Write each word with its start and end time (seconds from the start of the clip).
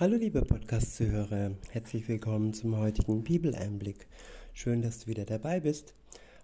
Hallo 0.00 0.14
liebe 0.14 0.42
Podcast-Zuhörer, 0.42 1.56
herzlich 1.72 2.06
willkommen 2.06 2.54
zum 2.54 2.76
heutigen 2.76 3.24
Bibeleinblick. 3.24 4.06
Schön, 4.52 4.80
dass 4.80 5.00
du 5.00 5.08
wieder 5.08 5.24
dabei 5.24 5.58
bist. 5.58 5.92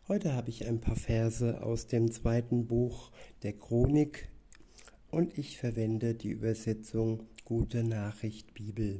Heute 0.08 0.34
habe 0.34 0.50
ich 0.50 0.66
ein 0.66 0.80
paar 0.80 0.96
Verse 0.96 1.62
aus 1.62 1.86
dem 1.86 2.10
zweiten 2.10 2.66
Buch 2.66 3.12
der 3.44 3.52
Chronik 3.52 4.28
und 5.12 5.38
ich 5.38 5.56
verwende 5.56 6.14
die 6.14 6.30
Übersetzung 6.30 7.28
Gute 7.44 7.84
Nachricht 7.84 8.54
Bibel. 8.54 8.98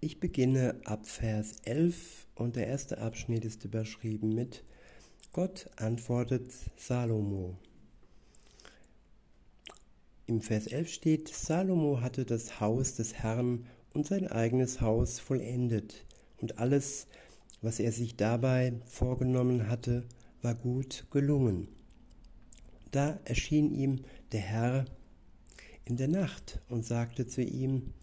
Ich 0.00 0.18
beginne 0.18 0.80
ab 0.86 1.06
Vers 1.06 1.56
11 1.64 2.26
und 2.36 2.56
der 2.56 2.68
erste 2.68 2.96
Abschnitt 2.96 3.44
ist 3.44 3.66
überschrieben 3.66 4.34
mit 4.34 4.64
Gott 5.30 5.68
antwortet 5.76 6.54
Salomo. 6.78 7.58
Im 10.28 10.40
Vers 10.40 10.66
11 10.66 10.88
steht, 10.92 11.28
Salomo 11.28 12.00
hatte 12.00 12.24
das 12.24 12.60
Haus 12.60 12.94
des 12.96 13.14
Herrn 13.14 13.66
und 13.94 14.06
sein 14.06 14.26
eigenes 14.26 14.80
Haus 14.80 15.20
vollendet, 15.20 16.04
und 16.38 16.58
alles, 16.58 17.06
was 17.62 17.78
er 17.78 17.92
sich 17.92 18.16
dabei 18.16 18.74
vorgenommen 18.86 19.68
hatte, 19.68 20.04
war 20.42 20.56
gut 20.56 21.06
gelungen. 21.12 21.68
Da 22.90 23.20
erschien 23.24 23.72
ihm 23.72 24.00
der 24.32 24.40
Herr 24.40 24.84
in 25.84 25.96
der 25.96 26.08
Nacht 26.08 26.60
und 26.68 26.84
sagte 26.84 27.28
zu 27.28 27.42
ihm, 27.42 27.94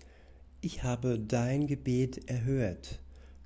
ich 0.62 0.82
habe 0.82 1.20
dein 1.20 1.68
Gebet 1.68 2.30
erhört 2.30 3.02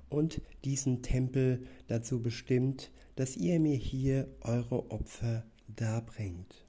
und 0.08 0.40
diesen 0.64 1.02
Tempel 1.02 1.66
dazu 1.88 2.22
bestimmt, 2.22 2.92
dass 3.16 3.36
ihr 3.36 3.58
mir 3.58 3.76
hier 3.76 4.28
eure 4.40 4.92
Opfer 4.92 5.44
darbringt. 5.66 6.67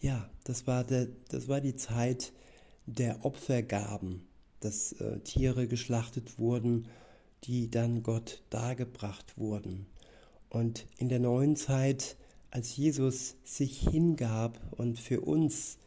Ja, 0.00 0.28
das 0.44 0.66
war, 0.66 0.84
der, 0.84 1.08
das 1.28 1.48
war 1.48 1.60
die 1.60 1.76
Zeit 1.76 2.32
der 2.86 3.24
Opfergaben, 3.24 4.26
dass 4.60 4.92
äh, 4.92 5.20
Tiere 5.20 5.66
geschlachtet 5.66 6.38
wurden, 6.38 6.88
die 7.44 7.70
dann 7.70 8.02
Gott 8.02 8.42
dargebracht 8.50 9.38
wurden. 9.38 9.86
Und 10.48 10.86
in 10.98 11.08
der 11.08 11.20
neuen 11.20 11.56
Zeit, 11.56 12.16
als 12.50 12.76
Jesus 12.76 13.36
sich 13.44 13.80
hingab 13.88 14.60
und 14.72 14.98
für 14.98 15.20
uns 15.20 15.78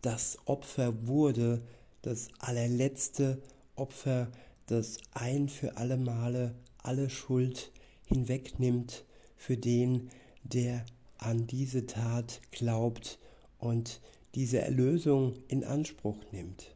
das 0.00 0.38
Opfer 0.46 1.06
wurde, 1.06 1.62
das 2.02 2.28
allerletzte 2.40 3.40
Opfer, 3.76 4.32
das 4.66 4.98
ein 5.12 5.48
für 5.48 5.76
alle 5.76 5.96
Male 5.96 6.54
alle 6.82 7.10
Schuld 7.10 7.70
hinwegnimmt 8.04 9.04
für 9.36 9.56
den, 9.56 10.10
der 10.42 10.84
an 11.18 11.46
diese 11.46 11.86
Tat 11.86 12.40
glaubt 12.50 13.18
und 13.62 14.00
diese 14.34 14.60
Erlösung 14.60 15.34
in 15.46 15.62
Anspruch 15.62 16.18
nimmt, 16.32 16.74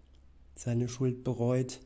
seine 0.54 0.88
Schuld 0.88 1.24
bereut 1.24 1.80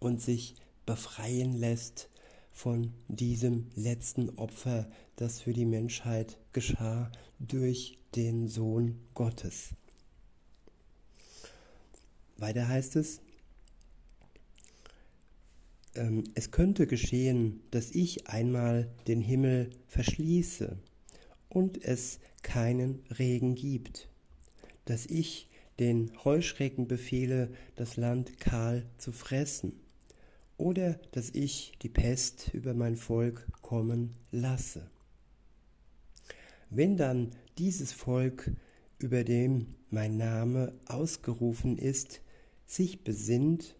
und 0.00 0.22
sich 0.22 0.54
befreien 0.86 1.52
lässt 1.52 2.08
von 2.52 2.94
diesem 3.08 3.66
letzten 3.74 4.30
Opfer, 4.30 4.90
das 5.16 5.42
für 5.42 5.52
die 5.52 5.66
Menschheit 5.66 6.38
geschah 6.54 7.12
durch 7.38 7.98
den 8.16 8.48
Sohn 8.48 8.98
Gottes. 9.12 9.74
Weiter 12.38 12.68
heißt 12.68 12.96
es, 12.96 13.20
ähm, 15.94 16.24
es 16.34 16.50
könnte 16.50 16.86
geschehen, 16.86 17.60
dass 17.70 17.90
ich 17.90 18.26
einmal 18.28 18.90
den 19.06 19.20
Himmel 19.20 19.68
verschließe 19.86 20.78
und 21.50 21.84
es 21.84 22.20
keinen 22.42 23.02
Regen 23.18 23.54
gibt, 23.54 24.08
dass 24.84 25.06
ich 25.06 25.48
den 25.78 26.12
Heuschrecken 26.24 26.86
befehle, 26.86 27.50
das 27.76 27.96
Land 27.96 28.38
kahl 28.38 28.86
zu 28.98 29.12
fressen, 29.12 29.72
oder 30.58 31.00
dass 31.12 31.30
ich 31.30 31.72
die 31.82 31.88
Pest 31.88 32.50
über 32.52 32.74
mein 32.74 32.96
Volk 32.96 33.46
kommen 33.62 34.14
lasse. 34.30 34.90
Wenn 36.70 36.96
dann 36.96 37.30
dieses 37.58 37.92
Volk, 37.92 38.50
über 38.98 39.24
dem 39.24 39.74
mein 39.90 40.16
Name 40.16 40.72
ausgerufen 40.86 41.78
ist, 41.78 42.20
sich 42.66 43.02
besinnt, 43.02 43.76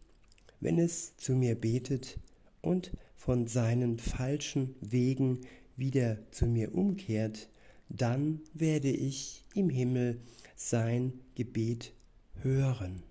wenn 0.60 0.78
es 0.78 1.16
zu 1.16 1.34
mir 1.34 1.54
betet 1.54 2.18
und 2.60 2.92
von 3.16 3.46
seinen 3.46 3.98
falschen 3.98 4.74
Wegen 4.80 5.40
wieder 5.76 6.18
zu 6.32 6.46
mir 6.46 6.74
umkehrt, 6.74 7.48
dann 7.96 8.40
werde 8.54 8.90
ich 8.90 9.44
im 9.54 9.68
Himmel 9.68 10.20
sein 10.56 11.12
Gebet 11.34 11.92
hören. 12.40 13.02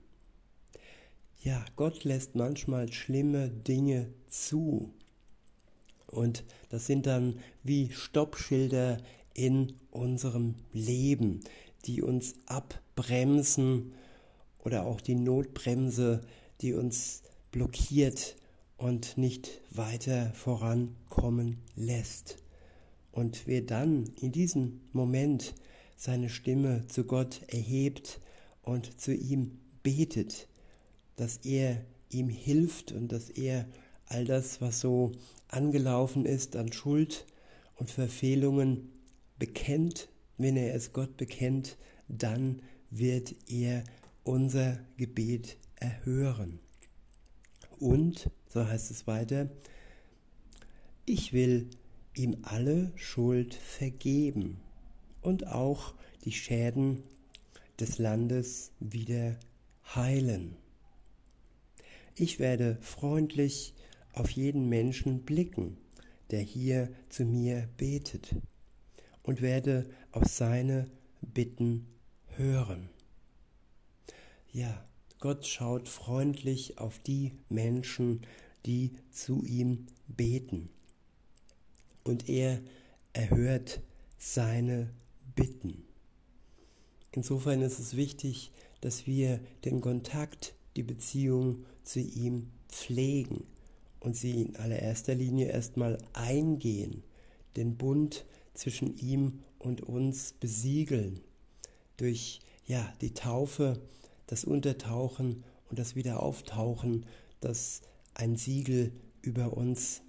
Ja, 1.44 1.64
Gott 1.75 2.03
lässt 2.03 2.36
manchmal 2.36 2.91
schlimme 2.91 3.50
Dinge 3.50 4.08
zu. 4.28 4.94
Und 6.08 6.44
das 6.70 6.88
sind 6.88 7.06
dann 7.06 7.40
wie 7.64 7.91
Stoppschilder 7.91 8.97
in 9.34 9.74
unserem 9.91 10.56
Leben, 10.74 11.41
die 11.86 12.02
uns 12.02 12.36
abbremsen 12.47 13.94
oder 14.59 14.86
auch 14.86 15.02
die 15.02 15.16
Notbremse, 15.16 16.22
die 16.62 16.74
uns 16.74 17.24
blockiert 17.52 18.36
und 18.78 19.18
nicht 19.18 19.62
weiter 19.72 20.31
vorankommen 20.34 21.58
lässt. 21.75 22.38
Und 23.12 23.46
wer 23.46 23.62
dann 23.62 24.12
in 24.22 24.32
diesem 24.32 24.82
Moment 24.94 25.54
seine 25.98 26.30
Stimme 26.30 26.88
zu 26.88 27.04
Gott 27.04 27.42
erhebt 27.48 28.20
und 28.64 29.00
zu 29.00 29.14
ihm 29.14 29.60
betet, 29.84 30.48
dass 31.16 31.38
er 31.38 31.86
ihm 32.10 32.30
hilft 32.30 32.92
und 32.92 33.12
dass 33.12 33.30
er 33.30 33.68
all 34.06 34.26
das, 34.26 34.62
was 34.62 34.80
so 34.80 35.12
angelaufen 35.48 36.26
ist 36.26 36.56
an 36.56 36.72
Schuld 36.72 37.26
und 37.76 37.90
Verfehlungen, 37.90 38.90
bekennt, 39.38 40.10
wenn 40.38 40.56
er 40.56 40.76
es 40.76 40.94
Gott 40.94 41.18
bekennt, 41.18 41.78
dann 42.08 42.62
wird 42.90 43.36
er 43.48 43.84
unser 44.24 44.80
Gebet 44.98 45.58
erhören. 45.76 46.60
Und, 47.80 48.30
so 48.50 48.66
heißt 48.68 48.92
es 48.92 49.08
weiter, 49.08 49.50
ich 51.06 51.34
will 51.34 51.70
ihm 52.14 52.38
alle 52.44 52.92
Schuld 52.96 53.54
vergeben 53.54 54.60
und 55.22 55.48
auch 55.48 55.94
die 56.26 56.32
Schäden 56.32 57.04
des 57.80 57.98
Landes 57.98 58.72
wieder 58.80 59.40
heilen. 59.96 60.56
Ich 62.16 62.40
werde 62.40 62.78
freundlich 62.82 63.74
auf 64.14 64.30
jeden 64.32 64.68
Menschen 64.68 65.22
blicken, 65.24 65.78
der 66.32 66.42
hier 66.42 66.90
zu 67.10 67.24
mir 67.24 67.70
betet, 67.78 68.36
und 69.24 69.42
werde 69.42 69.90
auf 70.12 70.26
seine 70.26 70.90
Bitten 71.22 71.86
hören. 72.36 72.90
Ja, 74.52 74.84
Gott 75.20 75.46
schaut 75.46 75.88
freundlich 75.88 76.80
auf 76.80 77.00
die 77.00 77.34
Menschen, 77.50 78.22
die 78.66 78.92
zu 79.12 79.44
ihm 79.46 79.86
beten 80.08 80.70
und 82.04 82.30
er 82.30 82.60
erhört 83.14 83.82
seine 84.18 84.90
Bitten. 85.36 85.84
Insofern 87.12 87.62
ist 87.62 87.80
es 87.80 87.96
wichtig, 87.96 88.52
dass 88.80 89.06
wir 89.06 89.40
den 89.66 89.82
Kontakt, 89.82 90.56
die 90.76 90.84
Beziehung 90.84 91.66
zu 91.84 92.00
ihm 92.00 92.52
pflegen 92.70 93.44
und 94.00 94.16
sie 94.16 94.42
in 94.42 94.56
allererster 94.56 95.14
Linie 95.14 95.48
erstmal 95.48 95.98
eingehen, 96.14 97.04
den 97.56 97.76
Bund 97.76 98.26
zwischen 98.54 98.98
ihm 98.98 99.40
und 99.60 99.82
uns 99.82 100.34
besiegeln 100.34 101.20
durch 101.98 102.40
ja, 102.66 102.94
die 103.02 103.14
Taufe, 103.14 103.82
das 104.28 104.46
Untertauchen 104.46 105.44
und 105.70 105.78
das 105.78 105.96
Wiederauftauchen, 105.96 107.06
das 107.42 107.82
ein 108.14 108.36
Siegel 108.36 108.92
über 109.22 109.56
uns 109.56 110.02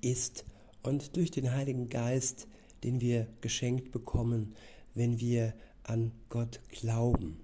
ist 0.00 0.44
und 0.84 1.16
durch 1.16 1.30
den 1.30 1.52
Heiligen 1.52 1.88
Geist, 1.88 2.46
den 2.84 3.00
wir 3.00 3.26
geschenkt 3.40 3.90
bekommen, 3.90 4.54
wenn 4.94 5.18
wir 5.18 5.54
an 5.82 6.12
Gott 6.28 6.60
glauben. 6.68 7.40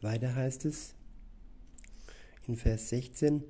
Weiter 0.00 0.34
heißt 0.34 0.66
es 0.66 0.94
in 2.46 2.56
Vers 2.56 2.90
16, 2.90 3.42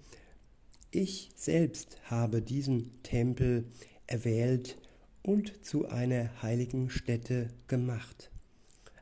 ich 0.90 1.30
selbst 1.34 1.98
habe 2.04 2.40
diesen 2.40 3.02
Tempel 3.02 3.64
erwählt 4.06 4.76
und 5.22 5.64
zu 5.64 5.88
einer 5.88 6.42
heiligen 6.42 6.90
Stätte 6.90 7.50
gemacht, 7.66 8.30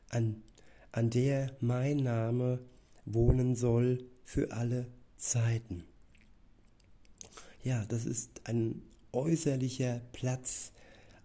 an, 0.09 0.41
an 0.91 1.09
der 1.11 1.55
mein 1.59 1.97
Name 1.97 2.59
wohnen 3.05 3.55
soll 3.55 4.05
für 4.23 4.51
alle 4.53 4.87
Zeiten. 5.17 5.83
Ja, 7.61 7.85
das 7.85 8.05
ist 8.05 8.41
ein 8.45 8.81
äußerlicher 9.13 10.01
Platz, 10.11 10.71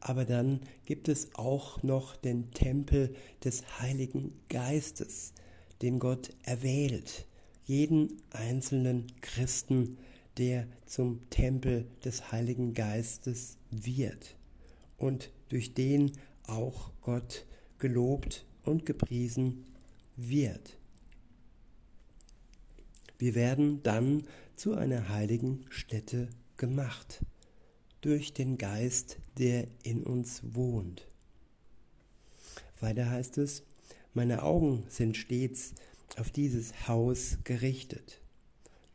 aber 0.01 0.25
dann 0.25 0.61
gibt 0.85 1.09
es 1.09 1.35
auch 1.35 1.83
noch 1.83 2.17
den 2.17 2.51
Tempel 2.53 3.15
des 3.43 3.81
Heiligen 3.81 4.33
Geistes, 4.49 5.33
den 5.83 5.99
Gott 5.99 6.31
erwählt, 6.45 7.27
jeden 7.65 8.23
einzelnen 8.31 9.07
Christen, 9.21 9.99
der 10.37 10.69
zum 10.87 11.29
Tempel 11.31 11.89
des 12.05 12.31
Heiligen 12.31 12.75
Geistes 12.75 13.57
wird. 13.71 14.37
Und 14.97 15.31
durch 15.49 15.75
den 15.75 16.13
auch 16.47 16.93
Gott 17.03 17.45
gelobt 17.79 18.47
und 18.63 18.87
gepriesen 18.87 19.65
wird. 20.17 20.79
Wir 23.19 23.35
werden 23.35 23.83
dann 23.83 24.25
zu 24.55 24.75
einer 24.75 25.09
heiligen 25.09 25.65
Stätte 25.71 26.29
gemacht 26.57 27.21
durch 28.01 28.33
den 28.33 28.59
Geist, 28.59 29.19
der 29.39 29.67
in 29.83 30.05
uns 30.05 30.41
wohnt. 30.43 31.07
Weiter 32.81 33.11
heißt 33.11 33.39
es, 33.39 33.63
meine 34.15 34.43
Augen 34.43 34.85
sind 34.89 35.17
stets 35.17 35.75
auf 36.17 36.31
dieses 36.31 36.89
Haus 36.89 37.39
gerichtet. 37.45 38.21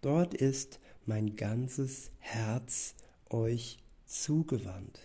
Dort 0.01 0.33
ist 0.33 0.79
mein 1.05 1.35
ganzes 1.35 2.11
Herz 2.19 2.95
euch 3.29 3.77
zugewandt. 4.05 4.99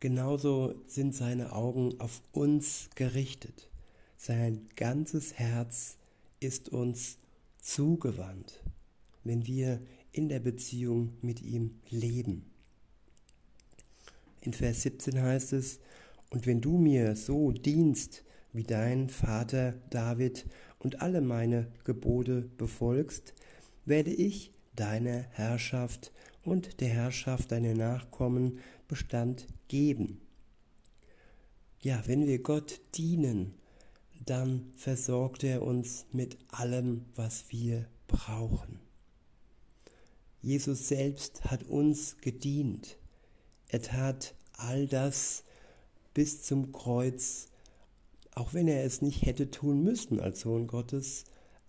Genauso 0.00 0.74
sind 0.86 1.14
seine 1.14 1.52
Augen 1.52 1.98
auf 2.00 2.22
uns 2.32 2.90
gerichtet. 2.94 3.68
Sein 4.16 4.68
ganzes 4.76 5.34
Herz 5.34 5.96
ist 6.40 6.68
uns 6.68 7.18
zugewandt, 7.60 8.62
wenn 9.24 9.46
wir 9.46 9.80
in 10.16 10.28
der 10.28 10.40
Beziehung 10.40 11.12
mit 11.20 11.42
ihm 11.42 11.78
leben. 11.90 12.46
In 14.40 14.52
Vers 14.52 14.82
17 14.82 15.20
heißt 15.20 15.52
es, 15.52 15.78
und 16.30 16.46
wenn 16.46 16.60
du 16.60 16.78
mir 16.78 17.16
so 17.16 17.52
dienst, 17.52 18.24
wie 18.52 18.62
dein 18.62 19.10
Vater 19.10 19.74
David 19.90 20.46
und 20.78 21.02
alle 21.02 21.20
meine 21.20 21.70
Gebote 21.84 22.48
befolgst, 22.56 23.34
werde 23.84 24.12
ich 24.12 24.52
deiner 24.74 25.22
Herrschaft 25.32 26.12
und 26.44 26.80
der 26.80 26.88
Herrschaft 26.88 27.52
deiner 27.52 27.74
Nachkommen 27.74 28.60
Bestand 28.88 29.46
geben. 29.68 30.20
Ja, 31.80 32.02
wenn 32.06 32.26
wir 32.26 32.42
Gott 32.42 32.80
dienen, 32.94 33.54
dann 34.24 34.72
versorgt 34.76 35.44
er 35.44 35.62
uns 35.62 36.06
mit 36.12 36.38
allem, 36.48 37.04
was 37.14 37.44
wir 37.50 37.86
brauchen. 38.06 38.85
Jesus 40.46 40.86
selbst 40.86 41.44
hat 41.46 41.64
uns 41.64 42.18
gedient. 42.20 42.98
Er 43.66 43.82
tat 43.82 44.36
all 44.52 44.86
das 44.86 45.42
bis 46.14 46.44
zum 46.44 46.70
Kreuz, 46.70 47.48
auch 48.30 48.54
wenn 48.54 48.68
er 48.68 48.84
es 48.84 49.02
nicht 49.02 49.26
hätte 49.26 49.50
tun 49.50 49.82
müssen 49.82 50.20
als 50.20 50.42
Sohn 50.42 50.68
Gottes, 50.68 51.24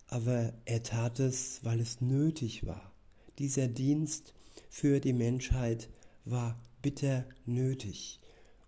aber 0.06 0.52
er 0.64 0.84
tat 0.84 1.18
es, 1.18 1.58
weil 1.64 1.80
es 1.80 2.00
nötig 2.00 2.68
war. 2.68 2.92
Dieser 3.40 3.66
Dienst 3.66 4.32
für 4.70 5.00
die 5.00 5.12
Menschheit 5.12 5.90
war 6.24 6.54
bitter 6.80 7.24
nötig, 7.46 8.20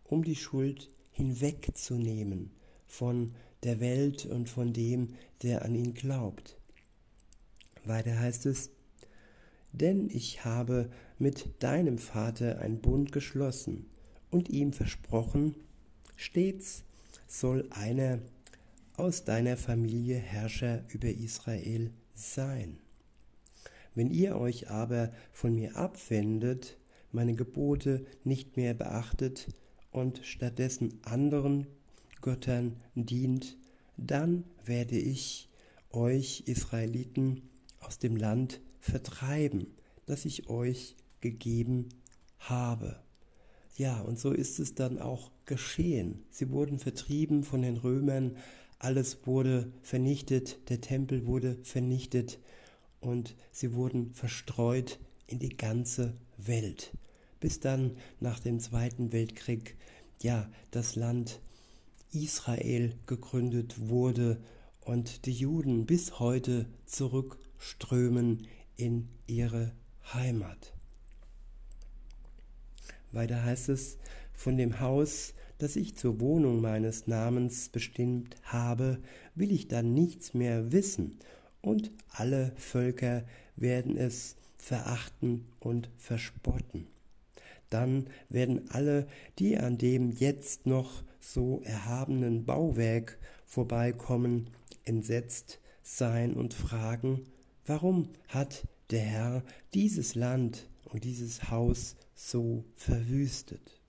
um 0.02 0.24
die 0.24 0.34
Schuld 0.34 0.90
hinwegzunehmen 1.12 2.50
von 2.88 3.36
der 3.62 3.78
Welt 3.78 4.26
und 4.26 4.48
von 4.48 4.72
dem, 4.72 5.14
der 5.44 5.64
an 5.64 5.76
ihn 5.76 5.94
glaubt. 5.94 6.56
Weiter 7.84 8.18
heißt 8.18 8.46
es, 8.46 8.70
denn 9.72 10.08
ich 10.10 10.44
habe 10.44 10.90
mit 11.18 11.62
deinem 11.62 11.98
Vater 11.98 12.60
ein 12.60 12.80
Bund 12.80 13.12
geschlossen 13.12 13.86
und 14.30 14.48
ihm 14.48 14.72
versprochen, 14.72 15.54
stets 16.16 16.84
soll 17.26 17.68
einer 17.70 18.18
aus 18.96 19.24
deiner 19.24 19.56
Familie 19.56 20.16
Herrscher 20.16 20.84
über 20.88 21.08
Israel 21.08 21.90
sein. 22.14 22.78
Wenn 23.94 24.10
ihr 24.10 24.36
euch 24.36 24.70
aber 24.70 25.12
von 25.32 25.54
mir 25.54 25.76
abwendet, 25.76 26.76
meine 27.12 27.34
Gebote 27.34 28.04
nicht 28.24 28.56
mehr 28.56 28.74
beachtet 28.74 29.48
und 29.90 30.20
stattdessen 30.22 31.00
anderen 31.02 31.66
Göttern 32.20 32.76
dient, 32.94 33.56
dann 33.96 34.44
werde 34.64 34.96
ich 34.96 35.48
euch 35.90 36.44
Israeliten 36.46 37.48
aus 37.80 37.98
dem 37.98 38.16
Land 38.16 38.60
vertreiben, 38.80 39.66
das 40.06 40.24
ich 40.24 40.48
euch 40.48 40.96
gegeben 41.20 41.88
habe. 42.38 43.00
Ja, 43.76 44.00
und 44.00 44.18
so 44.18 44.32
ist 44.32 44.58
es 44.58 44.74
dann 44.74 44.98
auch 44.98 45.30
geschehen. 45.44 46.24
Sie 46.30 46.50
wurden 46.50 46.78
vertrieben 46.78 47.44
von 47.44 47.62
den 47.62 47.76
Römern, 47.76 48.36
alles 48.78 49.26
wurde 49.26 49.72
vernichtet, 49.82 50.70
der 50.70 50.80
Tempel 50.80 51.26
wurde 51.26 51.58
vernichtet 51.62 52.38
und 53.00 53.34
sie 53.52 53.74
wurden 53.74 54.12
verstreut 54.14 54.98
in 55.26 55.38
die 55.38 55.56
ganze 55.56 56.14
Welt, 56.38 56.92
bis 57.40 57.60
dann 57.60 57.96
nach 58.20 58.40
dem 58.40 58.58
Zweiten 58.58 59.12
Weltkrieg 59.12 59.76
ja 60.22 60.50
das 60.70 60.96
Land 60.96 61.40
Israel 62.12 62.94
gegründet 63.06 63.88
wurde 63.88 64.40
und 64.80 65.26
die 65.26 65.32
Juden 65.32 65.86
bis 65.86 66.18
heute 66.18 66.66
zurückströmen 66.86 68.46
in 68.80 69.08
ihre 69.26 69.72
Heimat. 70.14 70.72
Weiter 73.12 73.44
heißt 73.44 73.68
es, 73.68 73.98
von 74.32 74.56
dem 74.56 74.80
Haus, 74.80 75.34
das 75.58 75.76
ich 75.76 75.96
zur 75.96 76.20
Wohnung 76.20 76.60
meines 76.60 77.06
Namens 77.06 77.68
bestimmt 77.68 78.36
habe, 78.44 78.98
will 79.34 79.52
ich 79.52 79.68
dann 79.68 79.92
nichts 79.92 80.32
mehr 80.34 80.72
wissen, 80.72 81.18
und 81.62 81.90
alle 82.08 82.52
Völker 82.56 83.24
werden 83.56 83.98
es 83.98 84.36
verachten 84.56 85.44
und 85.58 85.90
verspotten. 85.98 86.86
Dann 87.68 88.06
werden 88.30 88.70
alle, 88.70 89.06
die 89.38 89.58
an 89.58 89.76
dem 89.76 90.10
jetzt 90.10 90.64
noch 90.64 91.04
so 91.20 91.60
erhabenen 91.64 92.46
Bauwerk 92.46 93.18
vorbeikommen, 93.44 94.48
entsetzt 94.84 95.60
sein 95.82 96.32
und 96.32 96.54
fragen, 96.54 97.26
Warum 97.66 98.08
hat 98.28 98.66
der 98.90 99.00
Herr 99.00 99.44
dieses 99.74 100.14
Land 100.14 100.68
und 100.84 101.04
dieses 101.04 101.50
Haus 101.50 101.96
so 102.14 102.64
verwüstet? 102.74 103.80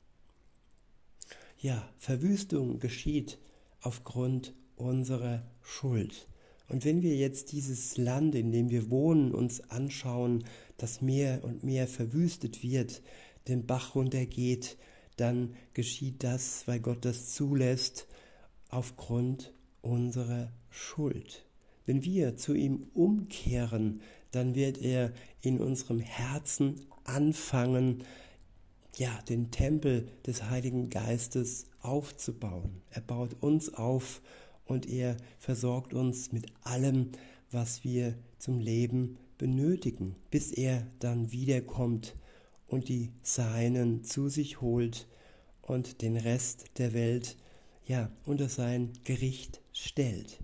Ja, 1.58 1.88
Verwüstung 1.98 2.80
geschieht 2.80 3.38
aufgrund 3.82 4.54
unserer 4.76 5.44
Schuld. 5.62 6.28
Und 6.68 6.86
wenn 6.86 7.02
wir 7.02 7.16
jetzt 7.16 7.52
dieses 7.52 7.98
Land, 7.98 8.34
in 8.34 8.52
dem 8.52 8.70
wir 8.70 8.90
wohnen, 8.90 9.34
uns 9.34 9.62
anschauen, 9.70 10.46
das 10.78 11.02
mehr 11.02 11.44
und 11.44 11.64
mehr 11.64 11.88
verwüstet 11.88 12.64
wird, 12.64 13.02
den 13.48 13.66
Bach 13.66 13.94
runtergeht, 13.96 14.78
dann 15.18 15.56
geschieht 15.74 16.24
das, 16.24 16.68
weil 16.68 16.80
Gott 16.80 17.06
das 17.06 17.34
zulässt, 17.34 18.08
aufgrund 18.70 19.54
unserer 19.82 20.52
Schuld. 20.70 21.46
Wenn 21.86 22.04
wir 22.04 22.38
zu 22.38 22.54
ihm 22.54 22.88
umkehren, 22.94 24.02
dann 24.32 24.56
wird 24.56 24.82
er 24.82 25.14
in 25.42 25.60
unserem 25.60 26.00
Herzen 26.00 26.82
anfangen, 27.04 28.04
ja, 28.98 29.22
den 29.30 29.52
Tempel 29.52 30.08
des 30.26 30.50
Heiligen 30.50 30.90
Geistes 30.90 31.66
aufzubauen. 31.82 32.82
Er 32.90 33.02
baut 33.02 33.42
uns 33.42 33.74
auf 33.74 34.22
und 34.66 34.88
er 34.88 35.18
versorgt 35.40 35.94
uns 35.94 36.32
mit 36.32 36.48
allem, 36.62 37.12
was 37.52 37.84
wir 37.84 38.16
zum 38.38 38.60
Leben 38.60 39.18
benötigen, 39.38 40.16
bis 40.30 40.52
er 40.52 40.88
dann 41.00 41.32
wiederkommt 41.32 42.16
und 42.68 42.90
die 42.90 43.12
Seinen 43.22 44.04
zu 44.04 44.30
sich 44.30 44.62
holt 44.62 45.08
und 45.62 46.02
den 46.02 46.16
Rest 46.16 46.66
der 46.78 46.94
Welt 46.94 47.38
ja 47.86 48.12
unter 48.26 48.50
sein 48.50 48.94
Gericht 49.04 49.62
stellt. 49.74 50.42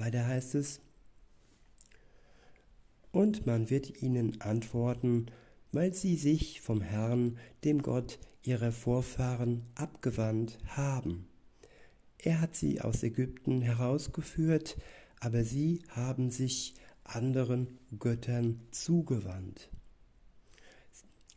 Weiter 0.00 0.26
heißt 0.26 0.54
es, 0.54 0.80
und 3.12 3.46
man 3.46 3.70
wird 3.70 4.02
ihnen 4.02 4.40
antworten, 4.40 5.26
weil 5.72 5.94
sie 5.94 6.16
sich 6.16 6.60
vom 6.60 6.80
Herrn, 6.80 7.38
dem 7.64 7.82
Gott 7.82 8.18
ihrer 8.42 8.72
Vorfahren, 8.72 9.62
abgewandt 9.74 10.58
haben. 10.66 11.26
Er 12.18 12.40
hat 12.40 12.54
sie 12.54 12.80
aus 12.80 13.02
Ägypten 13.02 13.62
herausgeführt, 13.62 14.76
aber 15.20 15.44
sie 15.44 15.82
haben 15.88 16.30
sich 16.30 16.74
anderen 17.04 17.78
Göttern 17.98 18.60
zugewandt, 18.70 19.70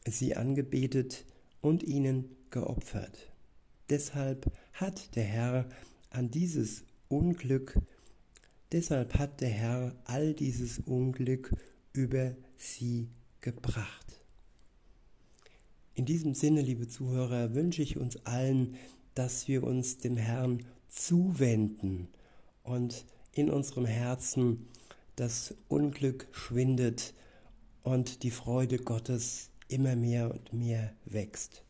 sie 0.05 0.36
angebetet 0.36 1.25
und 1.62 1.84
ihnen 1.84 2.29
geopfert. 2.50 3.32
Deshalb 3.89 4.51
hat 4.74 5.15
der 5.15 5.24
Herr 5.24 5.70
an 6.10 6.29
dieses 6.29 6.84
Unglück 7.08 7.79
Deshalb 8.74 9.20
hat 9.20 9.39
der 9.39 9.50
Herr 9.50 9.96
all 10.03 10.34
dieses 10.34 10.80
Unglück 10.80 11.53
über 11.94 12.36
sie 12.58 13.08
gebracht. 13.39 14.20
In 15.94 16.06
diesem 16.06 16.34
Sinne, 16.34 16.63
liebe 16.63 16.88
Zuhörer, 16.88 17.53
wünsche 17.53 17.84
ich 17.84 17.98
uns 17.98 18.25
allen, 18.25 18.75
dass 19.13 19.48
wir 19.48 19.63
uns 19.63 20.00
dem 20.00 20.18
Herrn 20.18 20.65
zuwenden 20.88 22.08
und 22.63 23.06
in 23.32 23.51
unserem 23.51 23.86
Herzen 23.86 24.68
das 25.18 25.53
Unglück 25.68 26.27
schwindet 26.32 27.13
und 27.84 28.24
die 28.24 28.32
Freude 28.32 28.80
Gottes 28.80 29.51
immer 29.68 29.96
mehr 29.96 30.32
und 30.32 30.51
mehr 30.51 30.96
wächst. 31.06 31.63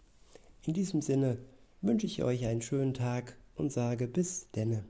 In 0.66 0.74
diesem 0.74 1.02
Sinne 1.02 1.38
wünsche 1.82 2.06
ich 2.06 2.24
euch 2.24 2.46
einen 2.46 2.62
schönen 2.62 2.94
Tag 2.94 3.38
und 3.56 3.74
sage 3.74 4.08
bis 4.08 4.50
denne. 4.52 4.86